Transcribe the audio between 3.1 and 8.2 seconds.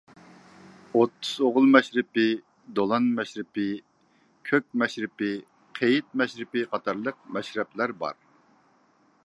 مەشرىپى، كۆك مەشرىپى، قېيىت مەشرىپى قاتارلىق مەشرەپلەر بار.